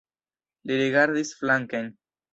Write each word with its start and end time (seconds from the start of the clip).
Li 0.71 0.79
rigardis 0.81 1.35
flanken. 1.43 1.95